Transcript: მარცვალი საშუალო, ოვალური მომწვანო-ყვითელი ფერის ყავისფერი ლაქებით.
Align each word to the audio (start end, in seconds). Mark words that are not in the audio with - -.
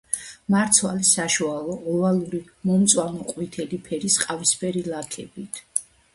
მარცვალი 0.53 1.03
საშუალო, 1.09 1.75
ოვალური 1.91 2.39
მომწვანო-ყვითელი 2.71 3.81
ფერის 3.91 4.19
ყავისფერი 4.25 4.85
ლაქებით. 4.91 5.63